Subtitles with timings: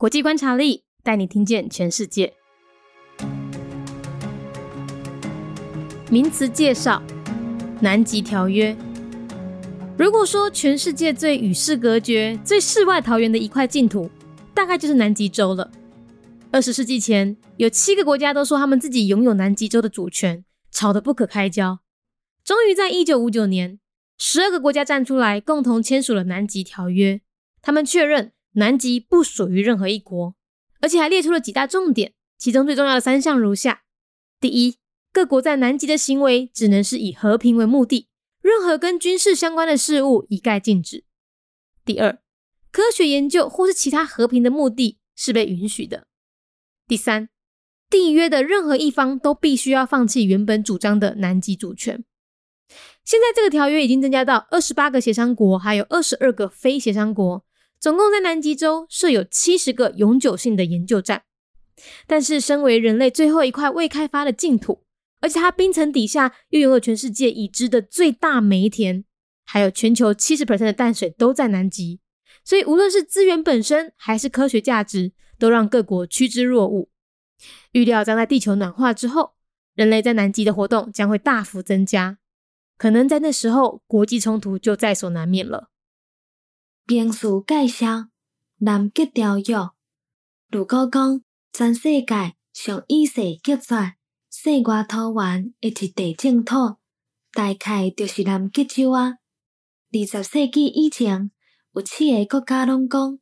[0.00, 2.32] 国际观察力带你听见全世界。
[6.08, 7.02] 名词介绍：
[7.80, 8.76] 南极条约。
[9.98, 14.08] 如果说全世界最与世隔绝、最世外桃源的一块净土，
[14.54, 15.68] 大概就是南极洲了。
[16.52, 21.80] 二十世纪前，有七个国家都说他们自己拥有南极洲的主权，吵得不可开交。
[22.44, 23.80] 终于在一九五九年，
[24.16, 27.20] 十二个国家站出来，共同签署了南极条约。
[27.60, 30.34] 他们确认南极不属于任何一国，
[30.80, 33.82] 而且还列出了几大重点，其中最重要的三项如下：
[34.40, 34.78] 第一，
[35.12, 38.08] 各国在南极的行为只能是以和平为目的，
[38.42, 41.04] 任何跟军事相关的事物一概禁止。
[41.84, 42.20] 第二，
[42.72, 46.08] 科学研究或是其他和平的目的是被允许的。
[46.88, 47.28] 第三，
[47.88, 52.04] 缔约的任何一方都必须要放弃原本主张的南极主权。
[53.04, 57.44] 现在这个条约已经增加到二十八个协商国，还有二十二个非协商国，
[57.80, 61.24] 总共在南极洲设有七十个永久性的研究站。
[62.06, 64.84] 但是，身为人类最后一块未开发的净土。
[65.20, 69.04] 而且它冰层底下又拥有全世界已知的最大煤田，
[69.44, 71.98] 还有全球七十 percent 的淡水都在南极，
[72.44, 76.88] 所以无论是资源本身还是科学价值，都让各国趋之若鹜。
[77.72, 79.32] 预料将在地球暖化之后，
[79.74, 82.18] 人类在南极的活动将会大幅增加，
[82.76, 85.70] 可能在那时候国际冲突就在所难免了。
[86.88, 88.08] 兵书介绍
[88.60, 89.72] 南极条约，
[90.50, 91.20] 如果讲
[91.52, 93.92] 全世界上意识决绝。
[94.30, 96.78] 世外桃源的一地净土，
[97.32, 99.16] 大概就是南极洲啊。
[99.92, 101.30] 二十世纪以前，
[101.74, 103.18] 有七个国家拢讲，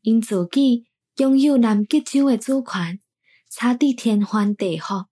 [0.00, 0.86] 因自己
[1.18, 2.98] 拥有南极洲的主权，
[3.48, 5.06] 差伫天翻地覆，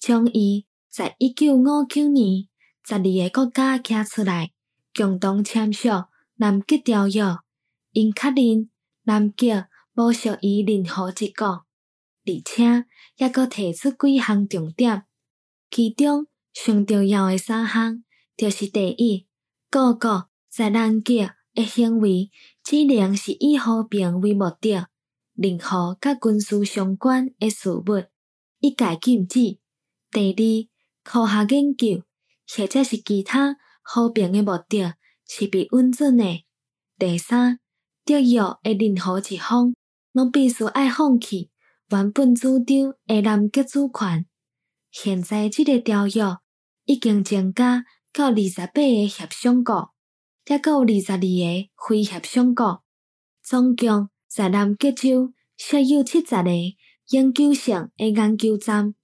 [0.00, 2.48] 将伊在一九五九年
[2.82, 4.52] 十二个国家站出来，
[4.94, 5.90] 共同签署
[6.40, 7.22] 南极条约，
[7.92, 8.70] 因确认
[9.02, 9.50] 南极
[9.96, 11.46] 无属于任何一国。
[12.24, 12.84] 而且，
[13.16, 15.04] 也阁提出几项重点，
[15.68, 18.04] 其中上重要诶三项，
[18.36, 19.26] 就是第一，
[19.68, 22.30] 各国在南极诶行为
[22.62, 24.86] 只能是以和平为目的，
[25.34, 27.82] 任何甲军事相关诶事物
[28.60, 29.58] 一概禁止。
[30.12, 30.68] 第二，
[31.02, 32.04] 科学研究
[32.46, 34.94] 或者是其他和平诶目的
[35.28, 36.44] 是被允准诶。
[36.98, 37.60] 第三，
[38.04, 39.72] 得约诶任何一方，
[40.10, 41.50] 拢必须爱放弃。
[41.90, 44.26] 原本主张的南极主权，
[44.90, 46.36] 现在这个条约
[46.84, 49.94] 已经增加到二十八个协商国，
[50.46, 52.82] 也有二十二个非协商国，
[53.42, 56.50] 总共在南极洲设有七十个
[57.10, 58.94] 研究性的研究站。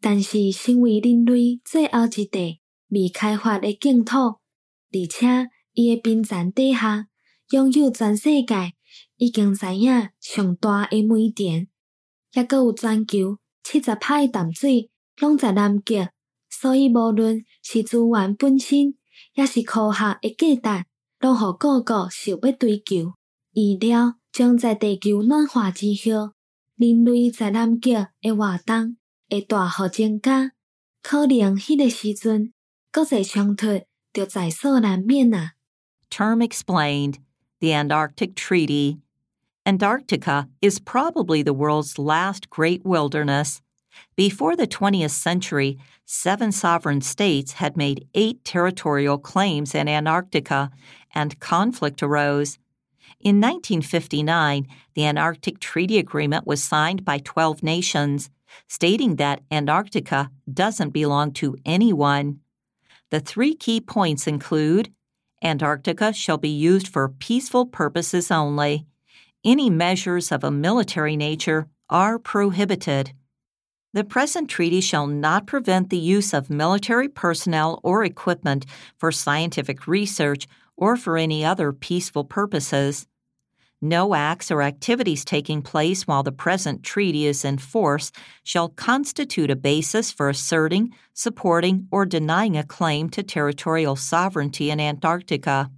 [0.00, 2.58] 但是，身为人类最后一块
[2.88, 7.08] 未开发的净土，而且伊诶冰层底下
[7.50, 8.74] 拥有全世界
[9.16, 11.68] 已经知影上大诶煤田。
[12.32, 14.88] 抑阁有全球七十派淡水，
[15.20, 16.08] 拢在南极，
[16.48, 18.94] 所以无论是资源本身，
[19.34, 20.84] 也是科学诶价值，
[21.18, 23.14] 拢互各国想要追求。
[23.52, 26.34] 预料将在地球暖化之后，
[26.76, 28.96] 人类在南极诶活动
[29.28, 30.52] 会大幅增加，
[31.02, 32.52] 可能迄个时阵，
[32.92, 33.66] 国际冲突
[34.12, 35.53] 就在所难免啊。
[36.14, 37.18] Term explained:
[37.58, 38.98] The Antarctic Treaty.
[39.66, 43.60] Antarctica is probably the world's last great wilderness.
[44.14, 50.70] Before the 20th century, seven sovereign states had made eight territorial claims in Antarctica,
[51.16, 52.58] and conflict arose.
[53.18, 58.30] In 1959, the Antarctic Treaty Agreement was signed by 12 nations,
[58.68, 62.38] stating that Antarctica doesn't belong to anyone.
[63.10, 64.92] The three key points include
[65.44, 68.86] Antarctica shall be used for peaceful purposes only
[69.44, 73.12] any measures of a military nature are prohibited.
[73.92, 78.64] The present treaty shall not prevent the use of military personnel or equipment
[78.96, 83.06] for scientific research or for any other peaceful purposes.
[83.84, 89.50] No acts or activities taking place while the present treaty is in force shall constitute
[89.50, 95.70] a basis for asserting, supporting, or denying a claim to territorial sovereignty in Antarctica.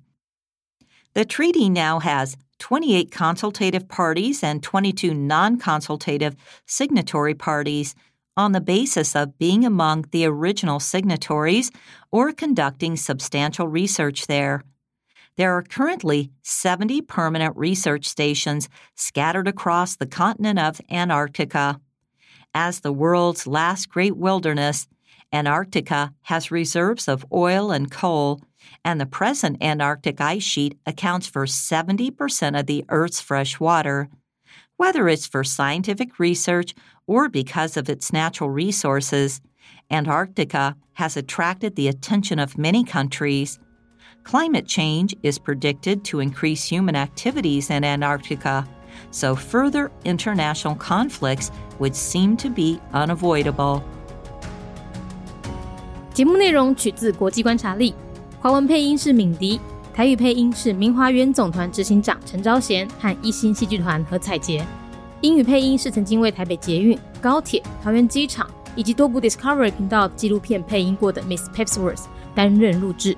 [1.14, 7.96] The treaty now has 28 consultative parties and 22 non consultative signatory parties
[8.36, 11.72] on the basis of being among the original signatories
[12.12, 14.62] or conducting substantial research there.
[15.36, 21.80] There are currently 70 permanent research stations scattered across the continent of Antarctica.
[22.54, 24.88] As the world's last great wilderness,
[25.32, 28.40] Antarctica has reserves of oil and coal
[28.84, 34.08] and the present Antarctic ice sheet accounts for 70% of the Earth's fresh water.
[34.78, 36.74] Whether it's for scientific research
[37.06, 39.40] or because of its natural resources,
[39.90, 43.58] Antarctica has attracted the attention of many countries.
[44.25, 48.65] Climate change is predicted to increase human activities in Antarctica,
[49.11, 51.49] so further international conflicts
[51.79, 53.81] would seem to be unavoidable.
[56.13, 57.95] 节目内容取自国际观察力，
[58.39, 59.59] 华文配音是敏迪，
[59.93, 64.65] 台语配音是明华园总团执行长陈昭贤和一星戏剧团何彩杰，
[65.21, 72.03] 英语配音是曾经为台北捷运、高铁、桃园机场以及多部 Discovery 频道纪录片配音过的 Miss Pepsworth
[72.35, 73.17] 担任录制。